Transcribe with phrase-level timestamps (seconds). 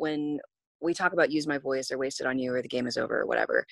[0.00, 0.38] when
[0.82, 3.20] we talk about use my voice or wasted on you or the game is over
[3.20, 3.66] or whatever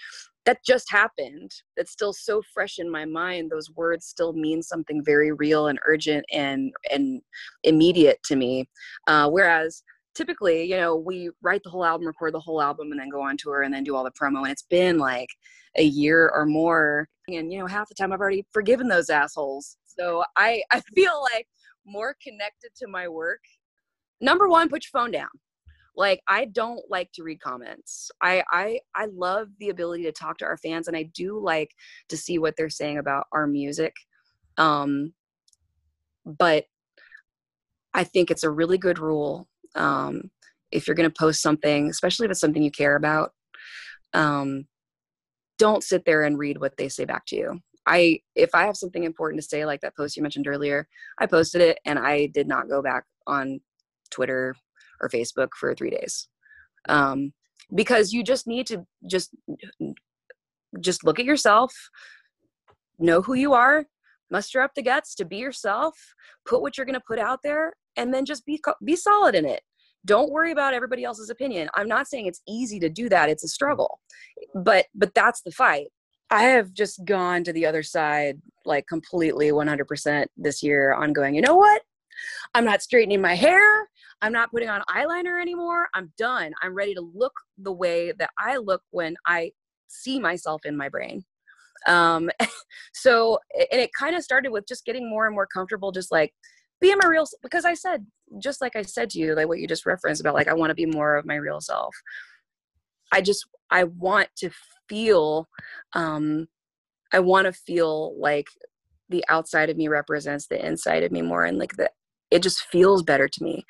[0.48, 1.52] that just happened.
[1.76, 3.50] That's still so fresh in my mind.
[3.50, 7.20] Those words still mean something very real and urgent and and
[7.64, 8.66] immediate to me.
[9.06, 9.82] Uh, whereas
[10.14, 13.20] typically you know we write the whole album record the whole album and then go
[13.20, 15.28] on tour and then do all the promo and it's been like
[15.76, 19.76] a year or more and you know half the time i've already forgiven those assholes.
[19.84, 21.46] So i i feel like
[21.84, 23.40] more connected to my work.
[24.22, 25.28] Number one put your phone down
[25.98, 28.10] like i don't like to read comments.
[28.22, 31.72] I i i love the ability to talk to our fans and i do like
[32.08, 33.92] to see what they're saying about our music.
[34.56, 35.12] Um
[36.24, 36.64] but
[37.94, 40.30] i think it's a really good rule um
[40.70, 43.32] if you're going to post something especially if it's something you care about
[44.14, 44.66] um
[45.58, 47.60] don't sit there and read what they say back to you.
[47.86, 50.86] I if i have something important to say like that post you mentioned earlier
[51.18, 53.60] i posted it and i did not go back on
[54.10, 54.54] twitter
[55.00, 56.28] or Facebook for three days.
[56.88, 57.32] Um,
[57.74, 59.34] because you just need to just
[60.80, 61.72] just look at yourself,
[62.98, 63.86] know who you are,
[64.30, 65.94] muster up the guts to be yourself,
[66.46, 69.44] put what you're going to put out there, and then just be be solid in
[69.44, 69.62] it.
[70.04, 71.68] Don't worry about everybody else's opinion.
[71.74, 74.00] I'm not saying it's easy to do that; it's a struggle,
[74.54, 75.88] but but that's the fight.
[76.30, 81.34] I have just gone to the other side like completely 100% this year on going,
[81.34, 81.82] you know what?
[82.54, 83.87] I'm not straightening my hair.
[84.22, 85.88] I'm not putting on eyeliner anymore.
[85.94, 86.52] I'm done.
[86.62, 89.52] I'm ready to look the way that I look when I
[89.86, 91.24] see myself in my brain.
[91.86, 92.30] Um,
[92.94, 96.32] so, and it kind of started with just getting more and more comfortable, just like
[96.80, 98.06] being my real, because I said,
[98.42, 100.70] just like I said to you, like what you just referenced about, like, I want
[100.70, 101.94] to be more of my real self.
[103.12, 104.50] I just, I want to
[104.88, 105.46] feel,
[105.94, 106.48] um,
[107.12, 108.48] I want to feel like
[109.08, 111.90] the outside of me represents the inside of me more and like the
[112.30, 113.64] it just feels better to me.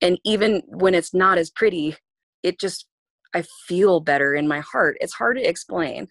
[0.00, 1.96] And even when it's not as pretty
[2.42, 2.86] it just
[3.34, 4.96] i feel better in my heart.
[5.00, 6.08] It's hard to explain